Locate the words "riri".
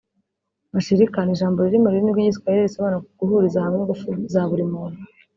1.63-1.77